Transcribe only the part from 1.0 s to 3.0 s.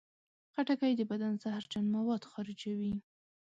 بدن زهرجن مواد خارجوي.